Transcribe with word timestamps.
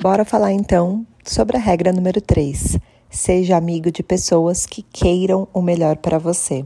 Bora 0.00 0.24
falar 0.24 0.50
então 0.54 1.06
sobre 1.22 1.58
a 1.58 1.60
regra 1.60 1.92
número 1.92 2.22
3. 2.22 2.78
Seja 3.10 3.58
amigo 3.58 3.92
de 3.92 4.02
pessoas 4.02 4.64
que 4.64 4.80
queiram 4.80 5.46
o 5.52 5.60
melhor 5.60 5.98
para 5.98 6.18
você. 6.18 6.64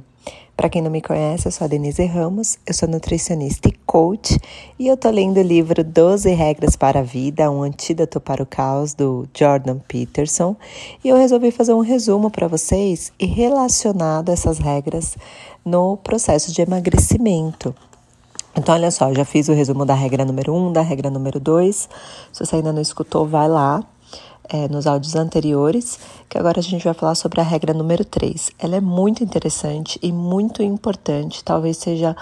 Para 0.56 0.68
quem 0.68 0.80
não 0.80 0.88
me 0.88 1.02
conhece, 1.02 1.48
eu 1.48 1.50
sou 1.50 1.64
a 1.64 1.68
Denise 1.68 2.04
Ramos, 2.04 2.60
eu 2.64 2.72
sou 2.72 2.88
nutricionista 2.88 3.68
e 3.68 3.72
coach 3.84 4.38
e 4.78 4.86
eu 4.86 4.96
tô 4.96 5.10
lendo 5.10 5.38
o 5.38 5.42
livro 5.42 5.82
12 5.82 6.30
Regras 6.30 6.76
para 6.76 7.00
a 7.00 7.02
Vida, 7.02 7.50
um 7.50 7.64
antídoto 7.64 8.20
para 8.20 8.40
o 8.40 8.46
caos 8.46 8.94
do 8.94 9.28
Jordan 9.36 9.80
Peterson, 9.80 10.54
e 11.02 11.08
eu 11.08 11.16
resolvi 11.16 11.50
fazer 11.50 11.74
um 11.74 11.80
resumo 11.80 12.30
para 12.30 12.46
vocês 12.46 13.12
e 13.18 13.26
relacionado 13.26 14.30
essas 14.30 14.58
regras 14.58 15.16
no 15.64 15.96
processo 15.96 16.52
de 16.52 16.62
emagrecimento. 16.62 17.74
Então, 18.56 18.74
olha 18.74 18.90
só, 18.90 19.12
já 19.12 19.24
fiz 19.24 19.48
o 19.48 19.52
resumo 19.52 19.84
da 19.84 19.94
regra 19.94 20.24
número 20.24 20.54
1, 20.54 20.66
um, 20.68 20.72
da 20.72 20.80
regra 20.80 21.10
número 21.10 21.40
2. 21.40 21.88
Se 22.32 22.44
você 22.44 22.56
ainda 22.56 22.72
não 22.72 22.80
escutou, 22.80 23.26
vai 23.26 23.48
lá 23.48 23.84
é, 24.48 24.68
nos 24.68 24.86
áudios 24.86 25.16
anteriores, 25.16 25.98
que 26.28 26.38
agora 26.38 26.60
a 26.60 26.62
gente 26.62 26.84
vai 26.84 26.94
falar 26.94 27.14
sobre 27.14 27.40
a 27.40 27.44
regra 27.44 27.72
número 27.72 28.04
3. 28.04 28.50
Ela 28.58 28.76
é 28.76 28.80
muito 28.80 29.24
interessante 29.24 29.98
e 30.02 30.12
muito 30.12 30.62
importante, 30.62 31.42
talvez 31.42 31.78
seja 31.78 32.16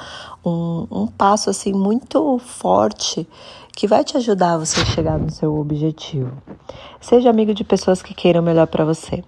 um, 0.44 0.86
um 0.90 1.06
passo 1.06 1.50
assim 1.50 1.72
muito 1.72 2.38
forte 2.38 3.26
que 3.74 3.86
vai 3.86 4.04
te 4.04 4.16
ajudar 4.16 4.54
a 4.54 4.58
você 4.58 4.84
chegar 4.86 5.18
no 5.18 5.30
seu 5.30 5.58
objetivo. 5.58 6.30
Seja 7.00 7.30
amigo 7.30 7.54
de 7.54 7.64
pessoas 7.64 8.02
que 8.02 8.14
queiram 8.14 8.42
melhor 8.42 8.66
para 8.66 8.84
você. 8.84 9.24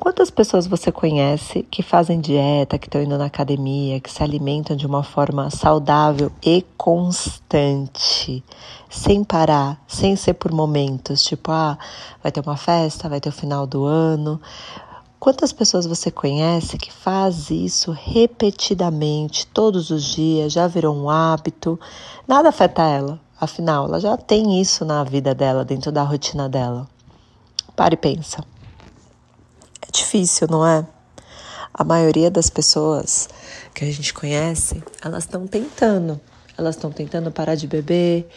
Quantas 0.00 0.30
pessoas 0.30 0.64
você 0.64 0.92
conhece 0.92 1.64
que 1.64 1.82
fazem 1.82 2.20
dieta, 2.20 2.78
que 2.78 2.86
estão 2.86 3.02
indo 3.02 3.18
na 3.18 3.24
academia, 3.24 3.98
que 3.98 4.10
se 4.10 4.22
alimentam 4.22 4.76
de 4.76 4.86
uma 4.86 5.02
forma 5.02 5.50
saudável 5.50 6.30
e 6.40 6.64
constante, 6.76 8.44
sem 8.88 9.24
parar, 9.24 9.82
sem 9.88 10.14
ser 10.14 10.34
por 10.34 10.52
momentos, 10.52 11.20
tipo, 11.24 11.50
ah, 11.50 11.76
vai 12.22 12.30
ter 12.30 12.40
uma 12.40 12.56
festa, 12.56 13.08
vai 13.08 13.20
ter 13.20 13.28
o 13.30 13.32
final 13.32 13.66
do 13.66 13.84
ano. 13.84 14.40
Quantas 15.18 15.52
pessoas 15.52 15.84
você 15.84 16.12
conhece 16.12 16.78
que 16.78 16.92
faz 16.92 17.50
isso 17.50 17.90
repetidamente, 17.90 19.48
todos 19.48 19.90
os 19.90 20.04
dias, 20.04 20.52
já 20.52 20.68
virou 20.68 20.94
um 20.94 21.10
hábito? 21.10 21.78
Nada 22.26 22.50
afeta 22.50 22.82
ela, 22.82 23.18
afinal, 23.40 23.86
ela 23.86 23.98
já 23.98 24.16
tem 24.16 24.60
isso 24.60 24.84
na 24.84 25.02
vida 25.02 25.34
dela, 25.34 25.64
dentro 25.64 25.90
da 25.90 26.04
rotina 26.04 26.48
dela. 26.48 26.86
Pare 27.74 27.94
e 27.94 27.96
pensa. 27.96 28.44
Difícil, 29.98 30.46
não 30.48 30.64
é? 30.64 30.86
A 31.74 31.82
maioria 31.82 32.30
das 32.30 32.48
pessoas 32.48 33.28
que 33.74 33.84
a 33.84 33.92
gente 33.92 34.14
conhece, 34.14 34.82
elas 35.04 35.24
estão 35.24 35.46
tentando. 35.46 36.20
Elas 36.56 36.76
estão 36.76 36.90
tentando 36.90 37.32
parar 37.32 37.56
de 37.56 37.66
beber, 37.66 38.28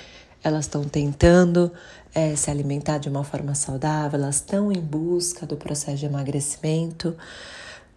elas 0.43 0.65
estão 0.65 0.83
tentando 0.83 1.71
é, 2.13 2.35
se 2.35 2.49
alimentar 2.49 2.97
de 2.97 3.09
uma 3.09 3.23
forma 3.23 3.53
saudável, 3.53 4.19
elas 4.19 4.37
estão 4.37 4.71
em 4.71 4.79
busca 4.79 5.45
do 5.45 5.55
processo 5.55 5.97
de 5.97 6.05
emagrecimento, 6.07 7.15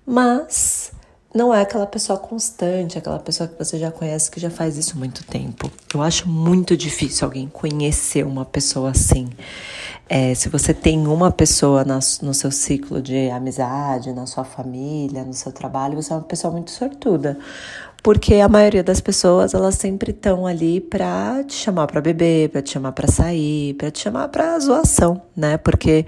mas 0.06 0.92
não 1.34 1.52
é 1.52 1.62
aquela 1.62 1.86
pessoa 1.86 2.16
constante, 2.16 2.96
aquela 2.96 3.18
pessoa 3.18 3.48
que 3.48 3.58
você 3.58 3.76
já 3.76 3.90
conhece 3.90 4.30
que 4.30 4.38
já 4.38 4.50
faz 4.50 4.78
isso 4.78 4.96
muito 4.96 5.24
tempo. 5.24 5.68
Eu 5.92 6.00
acho 6.00 6.28
muito 6.28 6.76
difícil 6.76 7.24
alguém 7.26 7.48
conhecer 7.48 8.24
uma 8.24 8.44
pessoa 8.44 8.90
assim. 8.90 9.28
É, 10.08 10.34
se 10.34 10.48
você 10.48 10.72
tem 10.72 11.06
uma 11.08 11.32
pessoa 11.32 11.84
na, 11.84 11.98
no 12.22 12.32
seu 12.32 12.50
ciclo 12.50 13.02
de 13.02 13.30
amizade, 13.30 14.12
na 14.12 14.26
sua 14.26 14.44
família, 14.44 15.24
no 15.24 15.32
seu 15.32 15.50
trabalho, 15.50 16.00
você 16.00 16.12
é 16.12 16.16
uma 16.16 16.22
pessoa 16.22 16.52
muito 16.52 16.70
sortuda. 16.70 17.36
Porque 18.04 18.34
a 18.34 18.50
maioria 18.50 18.84
das 18.84 19.00
pessoas, 19.00 19.54
elas 19.54 19.76
sempre 19.76 20.10
estão 20.10 20.46
ali 20.46 20.78
para 20.78 21.42
te 21.44 21.54
chamar 21.54 21.86
para 21.86 22.02
beber, 22.02 22.50
para 22.50 22.60
te 22.60 22.72
chamar 22.72 22.92
para 22.92 23.08
sair, 23.10 23.72
para 23.72 23.90
te 23.90 23.98
chamar 24.00 24.28
para 24.28 24.58
zoação, 24.58 25.22
né? 25.34 25.56
Porque 25.56 26.04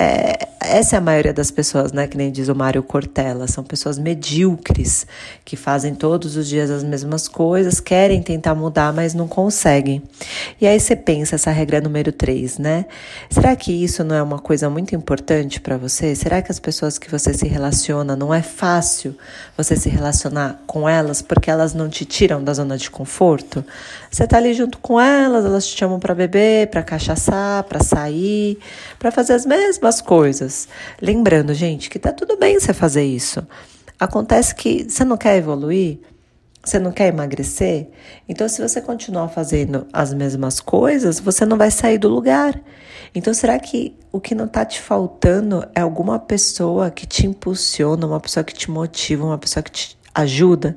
é, 0.00 0.46
essa 0.60 0.94
é 0.94 0.98
a 0.98 1.00
maioria 1.00 1.32
das 1.32 1.50
pessoas, 1.50 1.92
né? 1.92 2.06
Que 2.06 2.16
nem 2.16 2.30
diz 2.30 2.48
o 2.48 2.54
Mário 2.54 2.84
Cortella, 2.84 3.48
são 3.48 3.64
pessoas 3.64 3.98
medíocres 3.98 5.04
que 5.44 5.56
fazem 5.56 5.92
todos 5.92 6.36
os 6.36 6.46
dias 6.46 6.70
as 6.70 6.84
mesmas 6.84 7.26
coisas, 7.26 7.80
querem 7.80 8.22
tentar 8.22 8.54
mudar, 8.54 8.92
mas 8.92 9.12
não 9.12 9.26
conseguem. 9.26 10.00
E 10.60 10.68
aí 10.68 10.78
você 10.78 10.94
pensa 10.94 11.34
essa 11.34 11.50
regra 11.50 11.80
número 11.80 12.12
3, 12.12 12.58
né? 12.58 12.86
Será 13.28 13.56
que 13.56 13.72
isso 13.72 14.04
não 14.04 14.14
é 14.14 14.22
uma 14.22 14.38
coisa 14.38 14.70
muito 14.70 14.94
importante 14.94 15.60
para 15.60 15.76
você? 15.76 16.14
Será 16.14 16.40
que 16.40 16.52
as 16.52 16.60
pessoas 16.60 16.96
que 16.96 17.10
você 17.10 17.34
se 17.34 17.48
relaciona 17.48 18.14
não 18.14 18.32
é 18.32 18.42
fácil 18.42 19.16
você 19.56 19.74
se 19.74 19.88
relacionar 19.88 20.62
com 20.64 20.88
elas 20.88 21.17
porque 21.20 21.50
elas 21.50 21.74
não 21.74 21.88
te 21.88 22.04
tiram 22.04 22.42
da 22.42 22.54
zona 22.54 22.78
de 22.78 22.90
conforto? 22.90 23.64
Você 24.10 24.26
tá 24.26 24.38
ali 24.38 24.54
junto 24.54 24.78
com 24.78 24.98
elas, 24.98 25.44
elas 25.44 25.66
te 25.66 25.76
chamam 25.76 25.98
para 25.98 26.14
beber, 26.14 26.68
para 26.68 26.82
cachaçar, 26.82 27.64
para 27.64 27.80
sair, 27.80 28.58
para 28.98 29.10
fazer 29.10 29.34
as 29.34 29.44
mesmas 29.44 29.98
as 29.98 30.00
coisas. 30.00 30.68
Lembrando, 31.00 31.52
gente, 31.52 31.90
que 31.90 31.98
tá 31.98 32.12
tudo 32.12 32.36
bem 32.36 32.58
você 32.58 32.72
fazer 32.72 33.04
isso. 33.04 33.46
Acontece 33.98 34.54
que 34.54 34.86
você 34.88 35.04
não 35.04 35.16
quer 35.16 35.36
evoluir, 35.36 35.98
você 36.64 36.78
não 36.78 36.92
quer 36.92 37.08
emagrecer, 37.08 37.88
então 38.28 38.48
se 38.48 38.60
você 38.60 38.80
continuar 38.80 39.28
fazendo 39.28 39.86
as 39.92 40.14
mesmas 40.14 40.60
coisas, 40.60 41.18
você 41.18 41.44
não 41.44 41.56
vai 41.56 41.70
sair 41.70 41.98
do 41.98 42.08
lugar. 42.08 42.60
Então 43.14 43.34
será 43.34 43.58
que 43.58 43.96
o 44.12 44.20
que 44.20 44.34
não 44.34 44.44
está 44.44 44.64
te 44.64 44.80
faltando 44.80 45.66
é 45.74 45.80
alguma 45.80 46.18
pessoa 46.18 46.90
que 46.90 47.06
te 47.06 47.26
impulsiona, 47.26 48.06
uma 48.06 48.20
pessoa 48.20 48.44
que 48.44 48.54
te 48.54 48.70
motiva, 48.70 49.24
uma 49.24 49.38
pessoa 49.38 49.62
que 49.62 49.70
te 49.70 49.97
ajuda, 50.14 50.76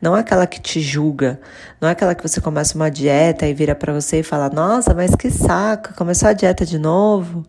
não 0.00 0.16
é 0.16 0.20
aquela 0.20 0.46
que 0.46 0.60
te 0.60 0.80
julga, 0.80 1.40
não 1.80 1.88
é 1.88 1.92
aquela 1.92 2.14
que 2.14 2.22
você 2.22 2.40
começa 2.40 2.74
uma 2.74 2.90
dieta 2.90 3.46
e 3.46 3.54
vira 3.54 3.74
para 3.74 3.92
você 3.92 4.20
e 4.20 4.22
fala: 4.22 4.48
"Nossa, 4.50 4.94
mas 4.94 5.14
que 5.14 5.30
saco, 5.30 5.94
começou 5.94 6.28
a 6.28 6.32
dieta 6.32 6.64
de 6.64 6.78
novo". 6.78 7.44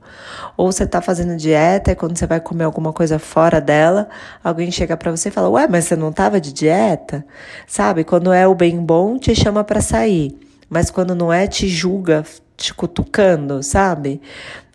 Ou 0.55 0.71
você 0.71 0.85
tá 0.87 1.01
fazendo 1.01 1.37
dieta 1.37 1.91
e 1.91 1.95
quando 1.95 2.17
você 2.17 2.25
vai 2.25 2.39
comer 2.39 2.63
alguma 2.63 2.91
coisa 2.93 3.19
fora 3.19 3.61
dela, 3.61 4.09
alguém 4.43 4.71
chega 4.71 4.97
para 4.97 5.11
você 5.11 5.29
e 5.29 5.31
fala: 5.31 5.49
"Ué, 5.49 5.67
mas 5.67 5.85
você 5.85 5.95
não 5.95 6.11
tava 6.11 6.41
de 6.41 6.51
dieta?". 6.53 7.25
Sabe? 7.67 8.03
Quando 8.03 8.33
é 8.33 8.47
o 8.47 8.55
bem 8.55 8.77
bom, 8.77 9.17
te 9.17 9.35
chama 9.35 9.63
para 9.63 9.81
sair, 9.81 10.37
mas 10.69 10.89
quando 10.89 11.13
não 11.15 11.31
é, 11.31 11.47
te 11.47 11.67
julga, 11.67 12.23
te 12.57 12.73
cutucando, 12.73 13.61
sabe? 13.61 14.19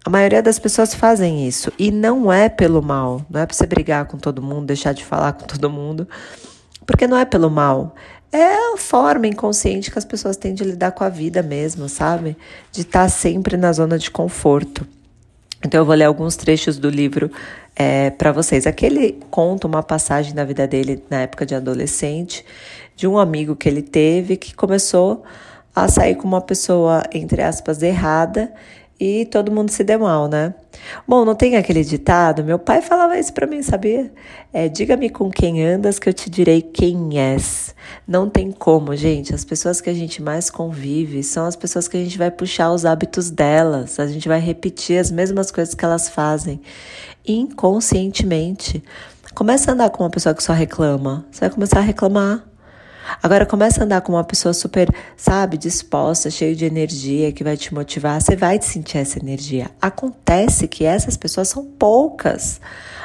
A 0.04 0.10
maioria 0.10 0.42
das 0.42 0.58
pessoas 0.58 0.94
fazem 0.94 1.46
isso 1.46 1.72
e 1.78 1.92
não 1.92 2.32
é 2.32 2.48
pelo 2.48 2.82
mal, 2.82 3.24
não 3.30 3.40
é 3.40 3.46
para 3.46 3.54
você 3.54 3.66
brigar 3.66 4.04
com 4.06 4.18
todo 4.18 4.42
mundo, 4.42 4.66
deixar 4.66 4.92
de 4.92 5.04
falar 5.04 5.32
com 5.32 5.46
todo 5.46 5.70
mundo, 5.70 6.08
porque 6.84 7.06
não 7.06 7.16
é 7.16 7.24
pelo 7.24 7.48
mal. 7.48 7.94
É 8.32 8.74
a 8.74 8.76
forma 8.76 9.28
inconsciente 9.28 9.90
que 9.90 9.98
as 9.98 10.04
pessoas 10.04 10.36
têm 10.36 10.54
de 10.54 10.64
lidar 10.64 10.90
com 10.92 11.04
a 11.04 11.08
vida 11.08 11.40
mesmo, 11.40 11.88
sabe? 11.88 12.36
De 12.72 12.80
estar 12.80 13.08
sempre 13.08 13.56
na 13.56 13.72
zona 13.72 13.96
de 13.96 14.10
conforto. 14.10 14.86
Então 15.64 15.80
eu 15.80 15.84
vou 15.84 15.94
ler 15.94 16.04
alguns 16.04 16.34
trechos 16.34 16.78
do 16.78 16.90
livro 16.90 17.30
é, 17.76 18.10
para 18.10 18.32
vocês. 18.32 18.66
Aqui 18.66 18.86
ele 18.86 19.20
conta 19.30 19.68
uma 19.68 19.84
passagem 19.84 20.34
da 20.34 20.44
vida 20.44 20.66
dele 20.66 21.04
na 21.08 21.20
época 21.20 21.46
de 21.46 21.54
adolescente, 21.54 22.44
de 22.96 23.06
um 23.06 23.18
amigo 23.18 23.54
que 23.54 23.68
ele 23.68 23.82
teve 23.82 24.36
que 24.36 24.52
começou 24.52 25.22
a 25.74 25.88
sair 25.88 26.16
com 26.16 26.26
uma 26.26 26.40
pessoa, 26.40 27.04
entre 27.12 27.40
aspas, 27.40 27.82
errada 27.82 28.52
e 29.04 29.26
todo 29.26 29.50
mundo 29.50 29.68
se 29.70 29.82
deu 29.82 29.98
mal, 29.98 30.28
né? 30.28 30.54
Bom, 31.08 31.24
não 31.24 31.34
tem 31.34 31.56
aquele 31.56 31.82
ditado? 31.82 32.44
Meu 32.44 32.56
pai 32.56 32.80
falava 32.80 33.18
isso 33.18 33.32
para 33.32 33.48
mim, 33.48 33.60
sabia? 33.60 34.12
É, 34.52 34.68
diga-me 34.68 35.10
com 35.10 35.28
quem 35.28 35.66
andas 35.66 35.98
que 35.98 36.08
eu 36.08 36.12
te 36.12 36.30
direi 36.30 36.62
quem 36.62 37.18
és. 37.18 37.74
Não 38.06 38.30
tem 38.30 38.52
como, 38.52 38.94
gente. 38.94 39.34
As 39.34 39.44
pessoas 39.44 39.80
que 39.80 39.90
a 39.90 39.92
gente 39.92 40.22
mais 40.22 40.50
convive 40.50 41.24
são 41.24 41.46
as 41.46 41.56
pessoas 41.56 41.88
que 41.88 41.96
a 41.96 42.00
gente 42.00 42.16
vai 42.16 42.30
puxar 42.30 42.70
os 42.70 42.84
hábitos 42.84 43.28
delas. 43.28 43.98
A 43.98 44.06
gente 44.06 44.28
vai 44.28 44.38
repetir 44.38 45.00
as 45.00 45.10
mesmas 45.10 45.50
coisas 45.50 45.74
que 45.74 45.84
elas 45.84 46.08
fazem 46.08 46.60
inconscientemente. 47.26 48.84
Começa 49.34 49.72
a 49.72 49.74
andar 49.74 49.90
com 49.90 50.04
uma 50.04 50.10
pessoa 50.10 50.32
que 50.32 50.44
só 50.44 50.52
reclama. 50.52 51.26
Você 51.32 51.40
vai 51.40 51.50
começar 51.50 51.78
a 51.78 51.82
reclamar. 51.82 52.51
Agora 53.22 53.46
começa 53.46 53.80
a 53.80 53.84
andar 53.84 54.00
com 54.00 54.12
uma 54.12 54.24
pessoa 54.24 54.52
super, 54.52 54.88
sabe, 55.16 55.56
disposta, 55.56 56.30
cheio 56.30 56.54
de 56.54 56.64
energia, 56.64 57.32
que 57.32 57.44
vai 57.44 57.56
te 57.56 57.72
motivar, 57.74 58.20
você 58.20 58.36
vai 58.36 58.58
te 58.58 58.64
sentir 58.64 58.98
essa 58.98 59.18
energia. 59.18 59.70
Acontece 59.80 60.68
que 60.68 60.84
essas 60.84 61.16
pessoas 61.16 61.48
são 61.48 61.64
poucas. 61.64 62.60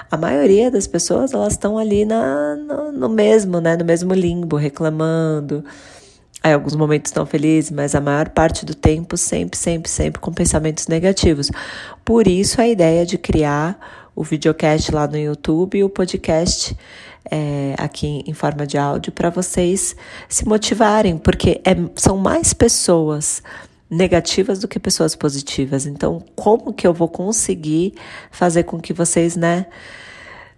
A 0.09 0.17
maioria 0.17 0.71
das 0.71 0.88
pessoas, 0.88 1.33
elas 1.33 1.53
estão 1.53 1.77
ali 1.77 2.05
na, 2.05 2.55
no, 2.55 2.91
no 2.91 3.09
mesmo, 3.09 3.59
né, 3.59 3.75
no 3.75 3.83
mesmo 3.83 4.13
limbo, 4.13 4.55
reclamando. 4.55 5.63
Aí, 6.43 6.53
alguns 6.53 6.75
momentos 6.75 7.09
estão 7.09 7.25
felizes, 7.25 7.71
mas 7.71 7.93
a 7.93 8.00
maior 8.00 8.29
parte 8.29 8.65
do 8.65 8.73
tempo 8.73 9.17
sempre, 9.17 9.57
sempre, 9.57 9.89
sempre 9.89 10.21
com 10.21 10.31
pensamentos 10.31 10.88
negativos. 10.88 11.51
Por 12.05 12.27
isso 12.27 12.61
a 12.61 12.67
ideia 12.67 13.05
de 13.05 13.17
criar 13.17 13.77
o 14.15 14.23
videocast 14.23 14.91
lá 14.91 15.07
no 15.07 15.17
YouTube 15.17 15.77
e 15.77 15.83
o 15.83 15.89
podcast 15.89 16.75
é, 17.31 17.75
aqui 17.77 18.24
em 18.25 18.33
forma 18.33 18.65
de 18.65 18.77
áudio 18.77 19.12
para 19.12 19.29
vocês 19.29 19.95
se 20.27 20.47
motivarem, 20.47 21.18
porque 21.18 21.62
é, 21.63 21.75
são 21.95 22.18
mais 22.18 22.53
pessoas 22.53 23.41
negativas 23.89 24.59
do 24.59 24.68
que 24.68 24.79
pessoas 24.79 25.15
positivas. 25.15 25.85
Então, 25.85 26.24
como 26.35 26.74
que 26.74 26.85
eu 26.85 26.94
vou 26.94 27.07
conseguir 27.07 27.94
fazer 28.31 28.63
com 28.63 28.79
que 28.79 28.94
vocês, 28.94 29.35
né, 29.35 29.65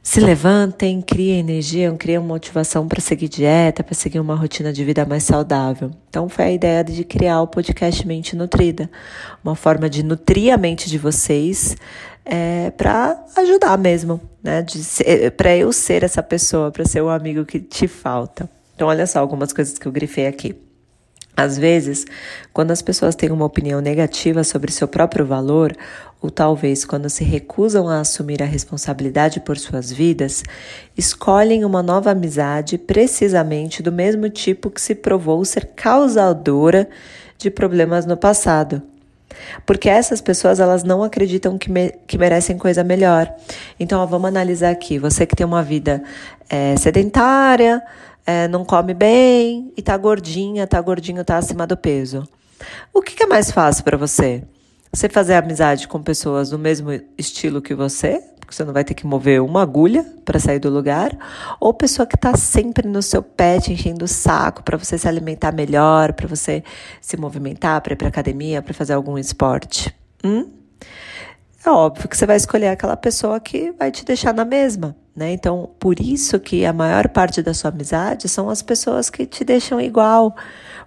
se 0.02 0.20
levantem, 0.20 1.02
criem 1.02 1.40
energia, 1.40 1.92
criem 1.94 2.20
motivação 2.20 2.88
para 2.88 3.02
seguir 3.02 3.28
dieta, 3.28 3.84
para 3.84 3.94
seguir 3.94 4.20
uma 4.20 4.36
rotina 4.36 4.72
de 4.72 4.84
vida 4.84 5.06
mais 5.06 5.24
saudável. 5.24 5.92
Então 6.10 6.28
foi 6.30 6.46
a 6.46 6.52
ideia 6.52 6.84
de 6.84 7.04
criar 7.04 7.42
o 7.42 7.48
podcast 7.48 8.08
Mente 8.08 8.36
Nutrida, 8.36 8.90
uma 9.44 9.56
forma 9.56 9.90
de 9.90 10.02
nutrir 10.02 10.54
a 10.54 10.58
mente 10.58 10.90
de 10.90 10.98
vocês 10.98 11.76
é, 12.26 12.72
para 12.72 13.24
ajudar 13.38 13.78
mesmo, 13.78 14.22
né? 14.42 14.66
Para 15.36 15.56
eu 15.56 15.72
ser 15.74 16.04
essa 16.04 16.24
pessoa, 16.24 16.72
para 16.72 16.86
ser 16.86 17.02
o 17.02 17.10
amigo 17.10 17.46
que 17.46 17.60
te 17.60 17.88
falta. 17.88 18.50
Então 18.76 18.88
olha 18.88 19.06
só 19.06 19.20
algumas 19.20 19.52
coisas 19.52 19.78
que 19.78 19.86
eu 19.86 19.92
grifei 19.92 20.28
aqui. 20.28 20.56
Às 21.36 21.58
vezes, 21.58 22.06
quando 22.52 22.72
as 22.72 22.82
pessoas 22.82 23.16
têm 23.16 23.32
uma 23.32 23.46
opinião 23.46 23.80
negativa 23.80 24.44
sobre 24.44 24.72
seu 24.72 24.88
próprio 24.88 25.26
valor, 25.26 25.76
ou 26.22 26.30
talvez 26.30 26.84
quando 26.84 27.10
se 27.10 27.24
recusam 27.24 27.88
a 27.88 28.02
assumir 28.02 28.44
a 28.44 28.46
responsabilidade 28.46 29.40
por 29.40 29.58
suas 29.58 29.92
vidas, 29.92 30.44
escolhem 30.98 31.64
uma 31.64 31.82
nova 31.82 32.12
amizade 32.12 32.78
precisamente 32.78 33.82
do 33.82 33.92
mesmo 33.92 34.30
tipo 34.30 34.70
que 34.70 34.82
se 34.82 34.94
provou 34.94 35.44
ser 35.46 35.68
causadora 35.76 36.90
de 37.38 37.50
problemas 37.50 38.06
no 38.06 38.18
passado. 38.18 38.82
Porque 39.66 39.88
essas 39.88 40.20
pessoas 40.20 40.60
elas 40.60 40.84
não 40.84 41.04
acreditam 41.04 41.58
que, 41.58 41.72
me, 41.72 41.92
que 42.06 42.18
merecem 42.18 42.58
coisa 42.58 42.84
melhor. 42.84 43.34
Então, 43.80 44.02
ó, 44.02 44.06
vamos 44.06 44.28
analisar 44.28 44.72
aqui. 44.72 45.00
Você 45.00 45.26
que 45.26 45.36
tem 45.36 45.46
uma 45.46 45.64
vida 45.64 46.04
é, 46.50 46.76
sedentária, 46.76 47.82
é, 48.30 48.48
não 48.48 48.64
come 48.64 48.94
bem 48.94 49.74
e 49.76 49.82
tá 49.82 49.98
gordinha, 49.98 50.68
tá 50.68 50.80
gordinho, 50.80 51.26
tá 51.26 51.38
acima 51.38 51.66
do 51.66 51.76
peso. 51.76 52.30
O 52.94 53.02
que, 53.02 53.16
que 53.16 53.24
é 53.24 53.26
mais 53.26 53.50
fácil 53.50 53.84
para 53.84 53.98
você? 53.98 54.44
Você 54.94 55.10
fazer 55.10 55.34
amizade 55.34 55.88
com 55.88 56.00
pessoas 56.04 56.52
do 56.52 56.60
mesmo 56.60 56.92
estilo 57.18 57.60
que 57.60 57.74
você, 57.74 58.22
porque 58.40 58.54
você 58.54 58.64
não 58.64 58.72
vai 58.72 58.84
ter 58.84 58.94
que 58.94 59.08
mover 59.08 59.42
uma 59.42 59.64
agulha 59.64 60.06
para 60.24 60.38
sair 60.38 60.60
do 60.60 60.70
lugar, 60.70 61.18
ou 61.60 61.74
pessoa 61.74 62.06
que 62.06 62.16
está 62.16 62.38
sempre 62.38 62.88
no 62.88 63.02
seu 63.02 63.24
pé 63.24 63.58
enchendo 63.68 64.06
o 64.06 64.08
saco 64.08 64.62
para 64.62 64.78
você 64.78 64.96
se 64.96 65.08
alimentar 65.08 65.52
melhor, 65.52 66.14
para 66.14 66.28
você 66.28 66.64
se 67.02 67.18
movimentar, 67.18 67.82
para 67.82 67.94
ir 67.94 67.96
para 67.96 68.10
academia, 68.10 68.62
para 68.62 68.76
fazer 68.76 68.94
algum 68.94 69.18
esporte. 69.18 69.92
Hum? 70.24 70.48
É 71.70 71.72
óbvio 71.72 72.10
que 72.10 72.18
você 72.18 72.26
vai 72.26 72.36
escolher 72.36 72.70
aquela 72.70 72.98
pessoa 72.98 73.40
que 73.40 73.72
vai 73.78 73.92
te 73.92 74.04
deixar 74.04 74.34
na 74.34 74.44
mesma. 74.44 74.96
Né? 75.16 75.34
Então, 75.34 75.70
por 75.80 76.00
isso 76.00 76.40
que 76.40 76.66
a 76.66 76.74
maior 76.74 77.10
parte 77.10 77.44
da 77.44 77.54
sua 77.54 77.70
amizade 77.70 78.28
são 78.28 78.50
as 78.50 78.64
pessoas 78.64 79.08
que 79.08 79.24
te 79.24 79.44
deixam 79.44 79.80
igual, 79.80 80.36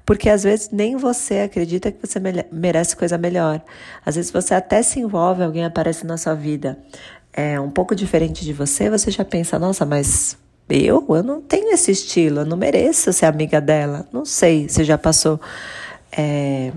porque 0.05 0.29
às 0.29 0.43
vezes 0.43 0.70
nem 0.73 0.96
você 0.96 1.40
acredita 1.40 1.93
que 1.93 2.05
você 2.05 2.19
merece 2.50 2.96
coisa 2.96 3.17
melhor. 3.17 3.62
Às 4.05 4.17
vezes 4.17 4.32
você 4.32 4.55
até 4.55 4.82
se 4.82 4.99
envolve, 4.99 5.44
alguém 5.44 5.64
aparece 5.64 6.05
na 6.05 6.17
sua 6.17 6.34
vida 6.34 6.76
é 7.32 7.58
um 7.58 7.70
pouco 7.70 7.94
diferente 7.94 8.44
de 8.44 8.52
você, 8.52 8.90
você 8.90 9.11
já 9.11 9.25
pensa, 9.25 9.58
nossa, 9.58 9.87
mas 9.87 10.37
eu, 10.69 11.05
eu 11.08 11.23
não 11.23 11.40
tenho 11.40 11.73
esse 11.73 11.90
estilo, 11.90 12.40
eu 12.40 12.46
não 12.46 12.56
mereço 12.56 13.12
ser 13.12 13.26
amiga 13.26 13.61
dela. 13.61 14.06
Não 14.12 14.25
sei 14.25 14.69
se 14.69 14.84
já 14.84 14.99
passou 14.99 15.40
é, 16.11 16.73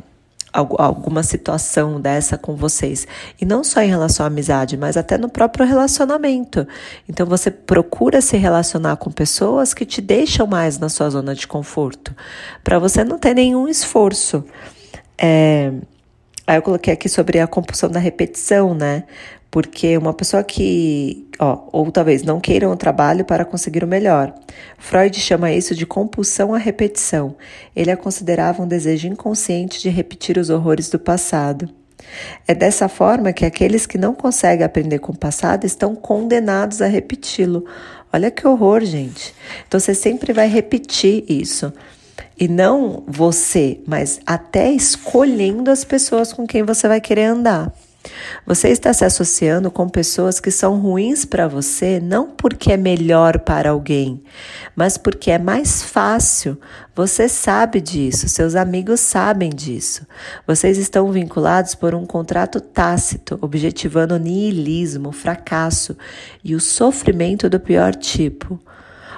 alguma 0.56 1.22
situação 1.24 2.00
dessa 2.00 2.38
com 2.38 2.56
vocês. 2.56 3.08
E 3.40 3.46
não 3.46 3.64
só 3.64 3.82
em 3.82 3.90
relação 3.90 4.26
à 4.26 4.28
amizade, 4.28 4.78
mas 4.78 4.96
até 4.96 5.18
no 5.18 5.30
próprio 5.30 5.66
relacionamento. 5.66 6.68
Então 7.08 7.26
você 7.26 7.52
procura 7.52 8.22
se 8.22 8.38
relacionar 8.38 8.96
com 8.98 9.12
pessoas 9.12 9.74
que 9.74 9.86
te 9.86 10.02
deixam 10.02 10.48
mais 10.48 10.80
na 10.80 10.90
sua 10.90 11.10
zona 11.10 11.36
de 11.36 11.48
conforto, 11.48 12.16
para 12.64 12.80
você 12.80 13.04
não 13.04 13.18
ter 13.18 13.34
nenhum 13.34 13.68
esforço. 13.68 14.44
É, 15.18 15.72
aí 16.48 16.58
eu 16.58 16.62
coloquei 16.62 16.94
aqui 16.94 17.10
sobre 17.10 17.40
a 17.40 17.48
compulsão 17.48 17.90
da 17.90 18.00
repetição, 18.00 18.74
né? 18.74 19.04
Porque 19.56 19.98
uma 19.98 20.14
pessoa 20.14 20.44
que, 20.44 21.30
ó, 21.40 21.70
ou 21.72 21.90
talvez 21.90 22.24
não 22.24 22.42
queira 22.42 22.70
um 22.70 22.76
trabalho 22.76 23.24
para 23.24 23.46
conseguir 23.46 23.86
o 23.86 23.88
melhor. 23.88 24.36
Freud 24.78 25.18
chama 25.18 25.50
isso 25.50 25.74
de 25.74 25.86
compulsão 25.86 26.54
à 26.54 26.58
repetição. 26.58 27.38
Ele 27.74 27.90
a 27.90 27.96
considerava 27.96 28.62
um 28.62 28.68
desejo 28.68 29.08
inconsciente 29.08 29.82
de 29.82 29.88
repetir 29.88 30.38
os 30.38 30.50
horrores 30.50 30.90
do 30.90 31.00
passado. 31.00 31.70
É 32.46 32.54
dessa 32.54 32.90
forma 32.90 33.32
que 33.32 33.46
aqueles 33.46 33.86
que 33.86 33.98
não 33.98 34.14
conseguem 34.14 34.66
aprender 34.66 35.00
com 35.00 35.14
o 35.14 35.18
passado 35.18 35.64
estão 35.64 35.96
condenados 35.96 36.82
a 36.82 36.88
repeti-lo. 36.88 37.64
Olha 38.12 38.30
que 38.30 38.46
horror, 38.46 38.84
gente. 38.84 39.34
Então 39.66 39.80
você 39.80 39.96
sempre 39.96 40.34
vai 40.34 40.50
repetir 40.50 41.24
isso. 41.30 41.72
E 42.38 42.50
não 42.50 43.06
você, 43.08 43.80
mas 43.88 44.20
até 44.26 44.70
escolhendo 44.70 45.72
as 45.72 45.86
pessoas 45.86 46.34
com 46.34 46.46
quem 46.46 46.62
você 46.62 46.90
vai 46.90 47.00
querer 47.00 47.24
andar. 47.24 47.74
Você 48.46 48.70
está 48.70 48.94
se 48.94 49.04
associando 49.04 49.72
com 49.72 49.90
pessoas 49.90 50.40
que 50.40 50.52
são 50.52 50.80
ruins 50.80 51.26
para 51.26 51.48
você 51.48 52.00
não 52.00 52.30
porque 52.30 52.72
é 52.72 52.78
melhor 52.78 53.40
para 53.40 53.72
alguém, 53.72 54.22
mas 54.76 54.98
porque 54.98 55.32
é 55.32 55.40
mais 55.40 55.82
fácil. 55.82 56.58
Você 56.96 57.28
sabe 57.28 57.82
disso, 57.82 58.30
seus 58.30 58.56
amigos 58.56 59.00
sabem 59.00 59.50
disso. 59.50 60.06
Vocês 60.46 60.78
estão 60.78 61.12
vinculados 61.12 61.76
por 61.76 61.96
um 61.96 62.06
contrato 62.06 62.62
tácito, 62.62 63.38
objetivando 63.42 64.16
o 64.16 64.20
niilismo, 64.20 65.10
o 65.10 65.14
fracasso 65.14 65.98
e 66.44 66.56
o 66.56 66.60
sofrimento 66.60 67.50
do 67.50 67.60
pior 67.60 67.96
tipo. 67.96 68.60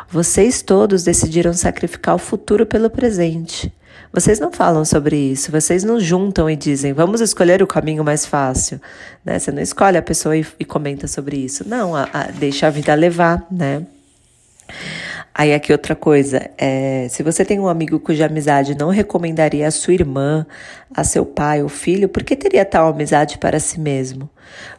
Vocês 0.10 0.62
todos 0.62 1.04
decidiram 1.04 1.54
sacrificar 1.54 2.16
o 2.16 2.20
futuro 2.20 2.66
pelo 2.66 2.90
presente. 2.90 3.74
Vocês 4.12 4.40
não 4.40 4.52
falam 4.52 4.84
sobre 4.86 5.16
isso, 5.16 5.52
vocês 5.52 5.84
não 5.84 6.00
juntam 6.00 6.50
e 6.50 6.56
dizem, 6.56 6.94
vamos 6.94 7.22
escolher 7.22 7.62
o 7.62 7.68
caminho 7.68 8.04
mais 8.04 8.26
fácil. 8.26 8.80
Né? 9.24 9.38
Você 9.38 9.52
não 9.52 9.62
escolhe 9.62 9.98
a 9.98 10.02
pessoa 10.02 10.36
e, 10.36 10.46
e 10.60 10.66
comenta 10.66 11.08
sobre 11.08 11.38
isso. 11.38 11.68
Não, 11.68 11.96
a, 11.96 12.10
a, 12.14 12.24
deixa 12.24 12.68
a 12.68 12.70
vida 12.70 12.94
levar, 12.96 13.46
né? 13.52 13.86
Aí 15.40 15.54
aqui 15.54 15.72
outra 15.72 15.96
coisa, 15.96 16.50
é, 16.58 17.08
se 17.12 17.22
você 17.22 17.46
tem 17.46 17.60
um 17.60 17.68
amigo 17.68 18.00
cuja 18.00 18.26
amizade 18.26 18.76
não 18.76 18.90
recomendaria 18.90 19.68
a 19.68 19.72
sua 19.72 19.94
irmã, 19.94 20.48
a 20.92 21.04
seu 21.04 21.24
pai 21.24 21.62
ou 21.62 21.70
filho, 21.70 22.10
por 22.10 22.24
que 22.24 22.36
teria 22.36 22.66
tal 22.66 22.88
amizade 22.88 23.38
para 23.38 23.60
si 23.60 23.80
mesmo? 23.80 24.28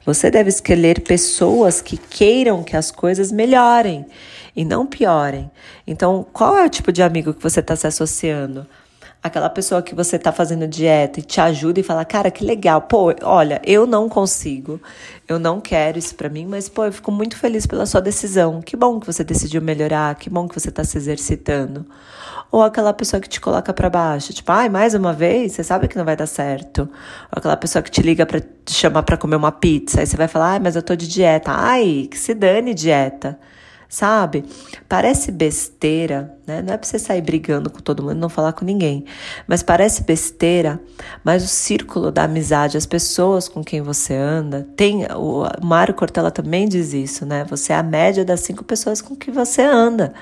Você 0.05 0.33
deve 0.33 0.49
escolher 0.49 1.03
pessoas 1.03 1.81
que 1.81 1.97
queiram 1.97 2.65
que 2.65 2.77
as 2.77 2.91
coisas 2.91 3.31
melhorem 3.31 4.05
e 4.57 4.65
não 4.65 4.85
piorem. 4.85 5.49
Então, 5.87 6.27
qual 6.33 6.57
é 6.57 6.67
o 6.67 6.69
tipo 6.69 6.91
de 6.91 7.05
amigo 7.05 7.33
que 7.33 7.43
você 7.43 7.61
está 7.61 7.77
se 7.77 7.87
associando? 7.87 8.67
Aquela 9.23 9.51
pessoa 9.51 9.83
que 9.83 9.95
você 9.95 10.17
está 10.17 10.33
fazendo 10.33 10.67
dieta 10.67 11.21
e 11.21 11.23
te 11.23 11.41
ajuda 11.41 11.81
e 11.81 11.83
fala, 11.83 12.05
cara, 12.05 12.31
que 12.31 12.45
legal, 12.45 12.83
pô, 12.83 13.15
olha, 13.23 13.61
eu 13.65 13.87
não 13.87 14.09
consigo, 14.09 14.81
eu 15.27 15.39
não 15.39 15.61
quero 15.61 15.99
isso 15.99 16.15
para 16.15 16.29
mim, 16.29 16.47
mas 16.47 16.69
pô, 16.69 16.85
eu 16.85 16.93
fico 16.93 17.11
muito 17.11 17.37
feliz 17.37 17.67
pela 17.67 17.85
sua 17.85 18.01
decisão. 18.01 18.63
Que 18.63 18.77
bom 18.77 19.01
que 19.01 19.07
você 19.07 19.25
decidiu 19.25 19.61
melhorar, 19.61 20.15
que 20.15 20.31
bom 20.31 20.47
que 20.49 20.59
você 20.59 20.69
está 20.69 20.85
se 20.85 20.97
exercitando. 20.97 21.85
Ou 22.51 22.63
aquela 22.63 22.95
pessoa 22.95 23.21
que 23.21 23.29
te 23.29 23.41
coloca 23.41 23.75
para 23.75 23.91
baixo, 23.91 24.33
tipo, 24.33 24.51
ai, 24.51 24.69
mais 24.69 24.95
uma 24.95 25.13
vez, 25.13 25.53
você 25.53 25.65
sabe 25.65 25.89
que 25.89 25.99
não 25.99 26.05
vai 26.05 26.17
dar 26.17 26.27
certo. 26.27 26.83
Ou 26.83 27.39
aquela 27.39 27.57
pessoa 27.57 27.83
que 27.83 27.91
te 27.91 28.01
liga 28.01 28.25
para 28.25 28.41
te 28.41 28.73
chamar 28.73 29.03
para 29.03 29.17
comer 29.19 29.37
uma 29.37 29.53
pizza, 29.53 30.01
aí 30.01 30.07
você 30.07 30.17
vai 30.17 30.29
falar, 30.29 30.53
ai, 30.53 30.59
mas 30.61 30.77
eu 30.77 30.83
tô 30.83 30.97
de 30.97 31.07
dieta. 31.09 31.51
Ai, 31.53 32.09
que 32.11 32.19
se 32.19 32.35
dane 32.35 32.73
dieta 32.73 33.39
sabe? 33.89 34.45
Parece 34.89 35.33
besteira, 35.33 36.35
né? 36.47 36.61
Não 36.61 36.75
é 36.75 36.77
pra 36.77 36.87
você 36.87 36.99
sair 36.99 37.23
brigando 37.23 37.71
com 37.71 37.79
todo 37.79 38.03
mundo, 38.03 38.17
não 38.17 38.29
falar 38.29 38.53
com 38.53 38.65
ninguém. 38.65 39.05
Mas 39.47 39.63
parece 39.63 40.03
besteira, 40.03 40.81
mas 41.25 41.43
o 41.43 41.49
círculo 41.49 42.11
da 42.13 42.25
amizade, 42.25 42.77
as 42.77 42.87
pessoas 42.87 43.49
com 43.49 43.65
quem 43.65 43.81
você 43.81 44.15
anda, 44.15 44.69
tem. 44.77 45.07
O 45.17 45.45
Mário 45.63 45.95
Cortella 45.95 46.31
também 46.31 46.69
diz 46.69 46.93
isso, 46.93 47.25
né? 47.25 47.45
Você 47.49 47.73
é 47.73 47.77
a 47.77 47.83
média 47.83 48.25
das 48.25 48.41
cinco 48.41 48.63
pessoas 48.63 49.01
com 49.01 49.17
que 49.17 49.31
você 49.31 49.63
anda. 49.63 50.13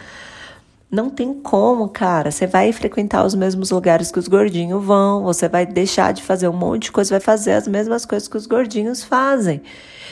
Não 0.90 1.11
tem 1.11 1.35
como, 1.35 1.88
cara. 1.88 2.31
Você 2.31 2.47
vai 2.47 2.73
frequentar 2.73 3.25
os 3.25 3.35
mesmos 3.35 3.71
lugares 3.71 4.12
que 4.12 4.19
os 4.19 4.28
gordinhos 4.28 4.85
vão, 4.85 5.25
você 5.25 5.49
vai 5.49 5.66
deixar 5.66 6.12
de 6.12 6.23
fazer 6.23 6.49
um 6.49 6.52
monte 6.52 6.85
de 6.85 6.93
coisa, 6.93 7.11
vai 7.11 7.21
fazer 7.21 7.52
as 7.52 7.66
mesmas 7.66 8.07
coisas 8.07 8.28
que 8.28 8.37
os 8.37 8.47
gordinhos 8.47 9.02
fazem. 9.02 9.62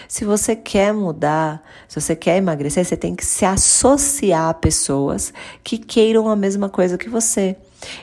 Se 0.09 0.25
você 0.25 0.57
quer 0.57 0.93
mudar, 0.93 1.63
se 1.89 2.01
você 2.01 2.17
quer 2.17 2.39
emagrecer, 2.39 2.85
você 2.85 2.97
tem 2.97 3.15
que 3.15 3.25
se 3.25 3.45
associar 3.45 4.49
a 4.49 4.55
pessoas 4.55 5.33
que 5.63 5.79
queiram 5.79 6.29
a 6.29 6.37
mesma 6.37 6.69
coisa 6.69 6.99
que 6.99 7.09
você. 7.09 7.57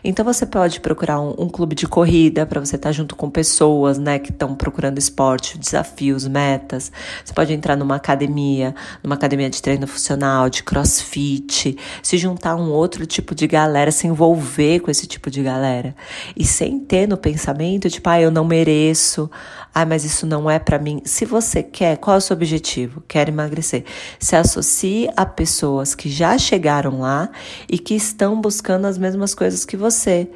Então 0.04 0.24
você 0.26 0.46
pode 0.46 0.80
procurar 0.80 1.20
um, 1.20 1.36
um 1.38 1.50
clube 1.50 1.76
de 1.76 1.88
corrida 1.88 2.46
para 2.46 2.60
você 2.60 2.76
estar 2.76 2.90
tá 2.90 2.94
junto 2.94 3.16
com 3.16 3.30
pessoas, 3.30 3.98
né, 3.98 4.20
que 4.20 4.32
estão 4.32 4.56
procurando 4.56 4.98
esporte, 4.98 5.58
desafios, 5.58 6.28
metas. 6.28 6.92
Você 7.24 7.34
pode 7.34 7.54
entrar 7.54 7.76
numa 7.76 7.96
academia, 7.96 8.76
numa 9.04 9.16
academia 9.16 9.50
de 9.50 9.62
treino 9.62 9.88
funcional, 9.88 10.50
de 10.50 10.64
crossfit, 10.64 11.78
se 12.02 12.18
juntar 12.18 12.52
a 12.52 12.56
um 12.56 12.72
outro 12.72 13.06
tipo 13.06 13.34
de 13.34 13.48
galera, 13.48 13.92
se 13.92 14.08
envolver 14.08 14.80
com 14.80 14.92
esse 14.92 15.08
tipo 15.08 15.30
de 15.30 15.42
galera 15.44 15.96
e 16.36 16.46
sem 16.46 16.80
ter 16.80 17.08
no 17.08 17.18
pensamento 17.18 17.90
tipo, 17.90 18.10
ah, 18.10 18.20
eu 18.20 18.32
não 18.32 18.44
mereço, 18.44 19.30
ah, 19.74 19.86
mas 19.86 20.04
isso 20.04 20.26
não 20.26 20.50
é 20.50 20.60
para 20.60 20.80
mim. 20.80 21.02
Se 21.06 21.26
você 21.26 21.64
quer, 21.64 21.98
qual 21.98 22.16
é 22.16 22.18
o 22.18 22.22
seu 22.22 22.36
objetivo? 22.36 23.04
Quer 23.08 23.30
emagrecer? 23.30 23.86
Se 24.20 24.36
associe 24.36 25.10
a 25.16 25.26
pessoas 25.26 25.96
que 25.96 26.10
já 26.10 26.38
chegaram 26.38 27.00
lá 27.00 27.30
e 27.70 27.78
que 27.78 27.96
estão 27.96 28.40
buscando 28.40 28.86
as 28.86 28.98
mesmas 28.98 29.34
coisas 29.34 29.64
que 29.72 29.78
você. 29.78 30.30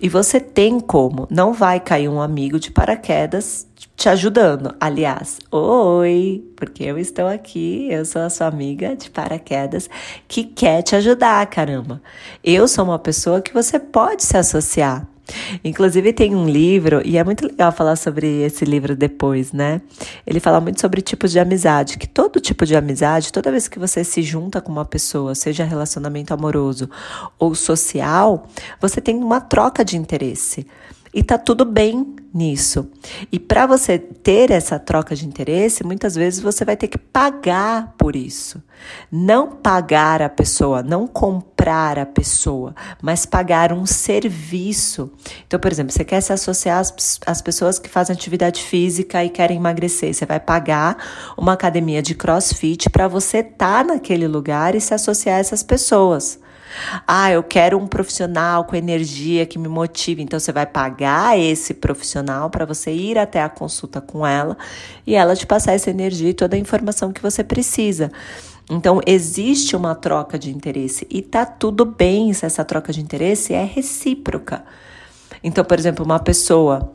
E 0.00 0.08
você 0.08 0.40
tem 0.40 0.80
como, 0.80 1.28
não 1.30 1.52
vai 1.52 1.78
cair 1.78 2.08
um 2.08 2.20
amigo 2.20 2.58
de 2.58 2.70
paraquedas 2.70 3.68
te 3.94 4.08
ajudando. 4.08 4.74
Aliás, 4.80 5.38
oi, 5.50 6.42
porque 6.56 6.82
eu 6.82 6.98
estou 6.98 7.28
aqui, 7.28 7.86
eu 7.90 8.04
sou 8.04 8.22
a 8.22 8.30
sua 8.30 8.46
amiga 8.46 8.96
de 8.96 9.10
paraquedas 9.10 9.88
que 10.26 10.42
quer 10.42 10.82
te 10.82 10.96
ajudar, 10.96 11.46
caramba. 11.46 12.02
Eu 12.42 12.66
sou 12.66 12.84
uma 12.86 12.98
pessoa 12.98 13.42
que 13.42 13.52
você 13.52 13.78
pode 13.78 14.24
se 14.24 14.36
associar. 14.36 15.06
Inclusive 15.64 16.12
tem 16.12 16.34
um 16.34 16.48
livro, 16.48 17.00
e 17.04 17.16
é 17.16 17.24
muito 17.24 17.46
legal 17.46 17.72
falar 17.72 17.96
sobre 17.96 18.42
esse 18.42 18.64
livro 18.64 18.96
depois, 18.96 19.52
né? 19.52 19.80
Ele 20.26 20.40
fala 20.40 20.60
muito 20.60 20.80
sobre 20.80 21.00
tipos 21.00 21.30
de 21.30 21.38
amizade, 21.38 21.98
que 21.98 22.08
todo 22.08 22.40
tipo 22.40 22.66
de 22.66 22.76
amizade, 22.76 23.32
toda 23.32 23.50
vez 23.50 23.68
que 23.68 23.78
você 23.78 24.04
se 24.04 24.22
junta 24.22 24.60
com 24.60 24.72
uma 24.72 24.84
pessoa, 24.84 25.34
seja 25.34 25.64
relacionamento 25.64 26.34
amoroso 26.34 26.88
ou 27.38 27.54
social, 27.54 28.46
você 28.80 29.00
tem 29.00 29.16
uma 29.16 29.40
troca 29.40 29.84
de 29.84 29.96
interesse. 29.96 30.66
E 31.14 31.22
tá 31.22 31.36
tudo 31.36 31.64
bem 31.66 32.16
nisso. 32.32 32.88
E 33.30 33.38
para 33.38 33.66
você 33.66 33.98
ter 33.98 34.50
essa 34.50 34.78
troca 34.78 35.14
de 35.14 35.26
interesse, 35.26 35.84
muitas 35.84 36.14
vezes 36.14 36.40
você 36.40 36.64
vai 36.64 36.74
ter 36.74 36.88
que 36.88 36.96
pagar 36.96 37.94
por 37.98 38.16
isso. 38.16 38.62
Não 39.10 39.48
pagar 39.48 40.22
a 40.22 40.30
pessoa, 40.30 40.82
não 40.82 41.06
comprar 41.06 41.98
a 41.98 42.06
pessoa, 42.06 42.74
mas 43.02 43.26
pagar 43.26 43.72
um 43.74 43.84
serviço. 43.84 45.12
Então, 45.46 45.60
por 45.60 45.70
exemplo, 45.70 45.92
você 45.92 46.04
quer 46.04 46.22
se 46.22 46.32
associar 46.32 46.78
às, 46.78 47.20
às 47.26 47.42
pessoas 47.42 47.78
que 47.78 47.90
fazem 47.90 48.14
atividade 48.14 48.62
física 48.62 49.22
e 49.22 49.28
querem 49.28 49.58
emagrecer. 49.58 50.14
Você 50.14 50.24
vai 50.24 50.40
pagar 50.40 50.96
uma 51.36 51.52
academia 51.52 52.00
de 52.00 52.14
crossfit 52.14 52.88
para 52.88 53.06
você 53.06 53.38
estar 53.38 53.84
tá 53.84 53.94
naquele 53.94 54.26
lugar 54.26 54.74
e 54.74 54.80
se 54.80 54.94
associar 54.94 55.36
a 55.36 55.40
essas 55.40 55.62
pessoas. 55.62 56.40
Ah, 57.06 57.30
eu 57.30 57.42
quero 57.42 57.78
um 57.78 57.86
profissional 57.86 58.64
com 58.64 58.76
energia 58.76 59.46
que 59.46 59.58
me 59.58 59.68
motive. 59.68 60.22
Então 60.22 60.38
você 60.38 60.52
vai 60.52 60.66
pagar 60.66 61.38
esse 61.38 61.74
profissional 61.74 62.50
para 62.50 62.64
você 62.64 62.92
ir 62.92 63.18
até 63.18 63.42
a 63.42 63.48
consulta 63.48 64.00
com 64.00 64.26
ela 64.26 64.56
e 65.06 65.14
ela 65.14 65.36
te 65.36 65.46
passar 65.46 65.72
essa 65.72 65.90
energia 65.90 66.30
e 66.30 66.34
toda 66.34 66.56
a 66.56 66.58
informação 66.58 67.12
que 67.12 67.22
você 67.22 67.42
precisa. 67.44 68.10
Então 68.70 69.00
existe 69.06 69.76
uma 69.76 69.94
troca 69.94 70.38
de 70.38 70.50
interesse 70.50 71.06
e 71.10 71.20
tá 71.20 71.44
tudo 71.44 71.84
bem 71.84 72.32
se 72.32 72.46
essa 72.46 72.64
troca 72.64 72.92
de 72.92 73.00
interesse 73.00 73.52
é 73.52 73.64
recíproca. 73.64 74.64
Então, 75.42 75.64
por 75.64 75.78
exemplo, 75.78 76.04
uma 76.04 76.20
pessoa 76.20 76.92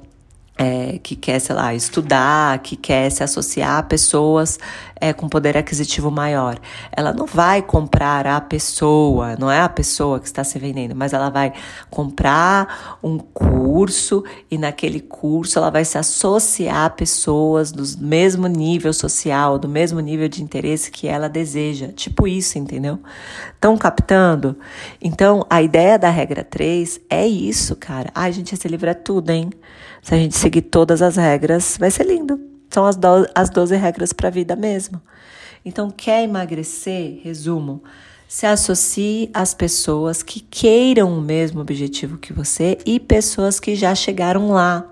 é, 0.58 1.00
que 1.04 1.16
quer, 1.16 1.40
sei 1.40 1.56
lá, 1.56 1.74
estudar, 1.76 2.60
que 2.60 2.76
quer 2.76 3.12
se 3.12 3.24
associar 3.24 3.78
a 3.78 3.84
pessoas 3.84 4.58
é, 5.00 5.14
com 5.14 5.30
poder 5.30 5.56
aquisitivo 5.56 6.10
maior. 6.10 6.60
Ela 6.92 7.14
não 7.14 7.28
vai 7.28 7.62
comprar 7.62 8.26
a 8.26 8.42
pessoa, 8.42 9.36
não 9.38 9.52
é 9.52 9.62
a 9.62 9.70
pessoa 9.70 10.20
que 10.20 10.26
está 10.26 10.44
se 10.44 10.58
vendendo, 10.58 10.96
mas 10.96 11.14
ela 11.14 11.30
vai 11.30 11.54
comprar 11.90 12.98
um 13.04 13.20
curso 13.20 14.24
e 14.50 14.58
naquele 14.58 15.00
curso 15.00 15.60
ela 15.60 15.70
vai 15.70 15.86
se 15.86 15.98
associar 15.98 16.86
a 16.86 16.90
pessoas 16.90 17.72
do 17.72 17.84
mesmo 18.00 18.48
nível 18.48 18.92
social, 18.94 19.60
do 19.60 19.70
mesmo 19.70 20.00
nível 20.00 20.28
de 20.28 20.42
interesse 20.42 20.90
que 20.90 21.08
ela 21.08 21.30
deseja. 21.30 21.90
Tipo 21.90 22.28
isso, 22.28 22.58
entendeu? 22.58 23.00
Estão 23.54 23.78
captando? 23.78 24.58
Então, 25.02 25.46
a 25.50 25.62
ideia 25.62 26.00
da 26.00 26.10
regra 26.10 26.44
3 26.44 27.02
é 27.10 27.28
isso, 27.28 27.76
cara. 27.76 28.10
Ai, 28.16 28.32
gente, 28.32 28.54
esse 28.54 28.68
livro 28.68 28.90
é 28.90 28.94
tudo, 28.94 29.30
hein? 29.30 29.52
Se 30.08 30.16
a 30.16 30.18
gente 30.18 30.38
seguir 30.38 30.62
todas 30.62 31.02
as 31.02 31.18
regras, 31.18 31.76
vai 31.78 31.92
ser 31.92 32.06
lindo. 32.06 32.40
São 32.70 32.86
as, 32.86 32.96
do, 32.96 33.28
as 33.36 33.50
12 33.50 33.76
regras 33.76 34.14
para 34.14 34.30
a 34.30 34.32
vida 34.32 34.56
mesmo. 34.56 35.02
Então, 35.66 35.92
quer 35.92 36.24
emagrecer? 36.24 37.20
Resumo. 37.26 37.84
Se 38.26 38.46
associe 38.46 39.30
às 39.34 39.54
pessoas 39.54 40.24
que 40.24 40.40
queiram 40.40 41.12
o 41.18 41.20
mesmo 41.20 41.60
objetivo 41.60 42.18
que 42.18 42.32
você 42.32 42.78
e 42.86 43.02
pessoas 43.02 43.60
que 43.60 43.76
já 43.76 43.94
chegaram 43.94 44.52
lá. 44.52 44.90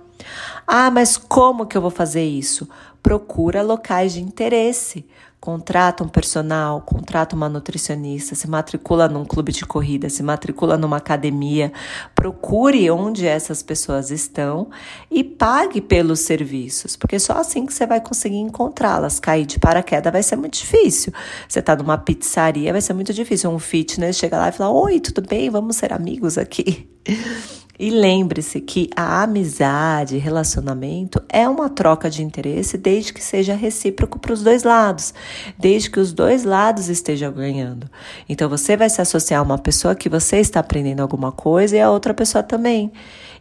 Ah, 0.68 0.92
mas 0.92 1.16
como 1.16 1.66
que 1.66 1.78
eu 1.78 1.82
vou 1.82 1.92
fazer 1.92 2.26
isso? 2.26 2.68
Procura 3.02 3.62
locais 3.62 4.12
de 4.12 4.22
interesse 4.22 5.06
contrata 5.40 6.04
um 6.04 6.08
personal, 6.08 6.82
contrata 6.82 7.36
uma 7.36 7.48
nutricionista, 7.48 8.34
se 8.34 8.50
matricula 8.50 9.08
num 9.08 9.24
clube 9.24 9.52
de 9.52 9.66
corrida, 9.66 10.10
se 10.10 10.24
matricula 10.24 10.78
numa 10.78 10.98
academia, 10.98 11.72
procure 12.16 12.90
onde 12.90 13.28
essas 13.28 13.62
pessoas 13.62 14.10
estão 14.10 14.70
e 15.10 15.24
pague 15.24 15.82
pelos 15.82 16.22
serviços, 16.22 16.96
porque 16.96 17.20
só 17.20 17.34
assim 17.34 17.66
que 17.66 17.74
você 17.74 17.86
vai 17.86 18.02
conseguir 18.02 18.38
encontrá-las. 18.38 19.20
Cair 19.20 19.46
de 19.46 19.60
paraquedas 19.60 20.12
vai 20.12 20.24
ser 20.24 20.36
muito 20.36 20.58
difícil. 20.58 21.14
Você 21.48 21.60
está 21.60 21.76
numa 21.76 21.98
pizzaria, 21.98 22.72
vai 22.72 22.82
ser 22.82 22.94
muito 22.94 23.14
difícil. 23.14 23.52
Um 23.52 23.60
fitness 23.60 24.18
chega 24.18 24.38
lá 24.38 24.50
e 24.50 24.52
fala: 24.52 24.72
Oi, 24.72 25.00
tudo 25.00 25.22
bem? 25.22 25.50
Vamos 25.50 25.76
ser 25.76 25.94
amigos 25.94 26.38
aqui. 26.38 26.90
E 27.78 27.90
lembre-se 27.90 28.62
que 28.62 28.90
a 28.96 29.24
amizade, 29.24 30.18
relacionamento 30.18 31.22
é 31.28 31.48
uma 31.48 31.70
troca 31.70 32.10
de 32.10 32.24
interesse 32.24 32.78
desde 32.78 33.12
que 33.12 33.22
seja 33.22 33.54
recíproco 33.54 34.18
para 34.18 34.32
os 34.32 34.42
dois 34.42 34.64
lados, 34.64 35.14
desde 35.58 35.90
que 35.90 36.00
os 36.00 36.14
dois 36.14 36.44
lados 36.44 36.90
estejam 36.90 37.32
ganhando. 37.32 37.90
Então 38.28 38.50
você 38.50 38.76
vai 38.76 38.90
se 38.90 39.02
associar 39.02 39.40
a 39.40 39.44
uma 39.44 39.58
pessoa 39.58 39.96
que 39.96 40.10
você 40.10 40.38
está 40.38 40.60
aprendendo 40.60 41.02
alguma 41.02 41.32
coisa 41.32 41.76
e 41.76 41.82
a 41.82 41.90
outra 41.90 42.14
pessoa 42.14 42.44
também. 42.44 42.92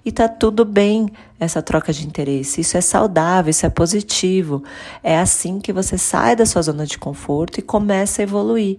E 0.04 0.12
tá 0.12 0.28
tudo 0.28 0.66
bem 0.66 1.08
essa 1.40 1.62
troca 1.62 1.90
de 1.90 2.06
interesse. 2.06 2.60
Isso 2.60 2.76
é 2.76 2.80
saudável, 2.82 3.50
isso 3.50 3.64
é 3.64 3.70
positivo. 3.70 4.62
É 5.02 5.18
assim 5.18 5.58
que 5.58 5.72
você 5.72 5.96
sai 5.96 6.36
da 6.36 6.44
sua 6.44 6.60
zona 6.60 6.84
de 6.84 6.98
conforto 6.98 7.58
e 7.58 7.62
começa 7.62 8.20
a 8.20 8.24
evoluir. 8.24 8.76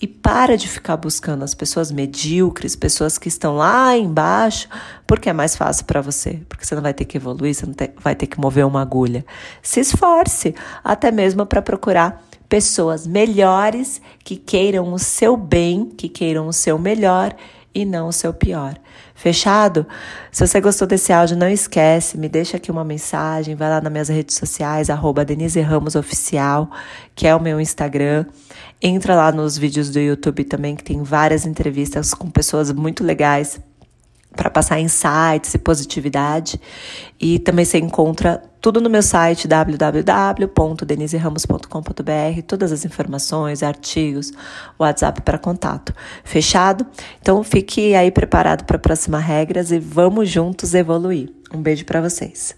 E 0.00 0.06
para 0.06 0.56
de 0.56 0.68
ficar 0.68 0.96
buscando 0.96 1.42
as 1.42 1.52
pessoas 1.52 1.90
medíocres, 1.90 2.76
pessoas 2.76 3.18
que 3.18 3.26
estão 3.26 3.56
lá 3.56 3.96
embaixo, 3.96 4.68
porque 5.04 5.28
é 5.28 5.32
mais 5.32 5.56
fácil 5.56 5.84
para 5.84 6.00
você. 6.00 6.40
Porque 6.48 6.64
você 6.64 6.76
não 6.76 6.82
vai 6.82 6.94
ter 6.94 7.06
que 7.06 7.16
evoluir, 7.16 7.54
você 7.54 7.66
não 7.66 7.74
vai 8.00 8.14
ter 8.14 8.28
que 8.28 8.40
mover 8.40 8.64
uma 8.64 8.80
agulha. 8.80 9.26
Se 9.60 9.80
esforce, 9.80 10.54
até 10.84 11.10
mesmo 11.10 11.44
para 11.44 11.60
procurar 11.60 12.24
pessoas 12.48 13.06
melhores 13.06 14.00
que 14.24 14.36
queiram 14.36 14.92
o 14.92 14.98
seu 14.98 15.36
bem, 15.36 15.86
que 15.86 16.08
queiram 16.08 16.48
o 16.48 16.52
seu 16.52 16.78
melhor 16.78 17.34
e 17.74 17.84
não 17.84 18.08
o 18.08 18.12
seu 18.12 18.32
pior. 18.32 18.76
Fechado? 19.14 19.86
Se 20.30 20.46
você 20.46 20.60
gostou 20.60 20.86
desse 20.86 21.12
áudio, 21.12 21.36
não 21.36 21.48
esquece, 21.48 22.16
me 22.16 22.28
deixa 22.28 22.56
aqui 22.56 22.70
uma 22.70 22.84
mensagem, 22.84 23.54
vai 23.54 23.68
lá 23.68 23.80
nas 23.80 23.92
minhas 23.92 24.08
redes 24.08 24.36
sociais, 24.36 24.88
arroba 24.88 25.24
Denise 25.24 25.60
Ramos 25.60 25.94
Oficial, 25.94 26.70
que 27.14 27.26
é 27.26 27.34
o 27.34 27.40
meu 27.40 27.60
Instagram. 27.60 28.26
Entra 28.80 29.14
lá 29.14 29.32
nos 29.32 29.58
vídeos 29.58 29.90
do 29.90 29.98
YouTube 29.98 30.44
também, 30.44 30.76
que 30.76 30.84
tem 30.84 31.02
várias 31.02 31.44
entrevistas 31.46 32.14
com 32.14 32.30
pessoas 32.30 32.72
muito 32.72 33.04
legais 33.04 33.60
para 34.36 34.50
passar 34.50 34.80
insights 34.80 35.54
e 35.54 35.58
positividade. 35.58 36.60
E 37.20 37.38
também 37.38 37.64
você 37.64 37.78
encontra 37.78 38.42
tudo 38.60 38.80
no 38.80 38.90
meu 38.90 39.02
site 39.02 39.46
www.deniseramos.com.br, 39.48 42.42
todas 42.46 42.70
as 42.72 42.84
informações, 42.84 43.62
artigos, 43.62 44.32
WhatsApp 44.78 45.22
para 45.22 45.38
contato. 45.38 45.94
Fechado? 46.24 46.84
Então 47.20 47.44
fique 47.44 47.94
aí 47.94 48.10
preparado 48.10 48.64
para 48.64 48.76
a 48.76 48.80
próxima 48.80 49.18
regras 49.18 49.70
e 49.70 49.78
vamos 49.78 50.28
juntos 50.28 50.74
evoluir. 50.74 51.32
Um 51.52 51.62
beijo 51.62 51.84
para 51.84 52.00
vocês. 52.00 52.57